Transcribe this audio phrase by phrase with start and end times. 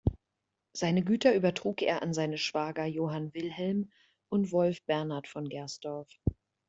[0.73, 3.91] Seine Güter übertrug er an seine Schwager Johann Wilhelm
[4.29, 6.09] und Wolf Bernhard von Gersdorff.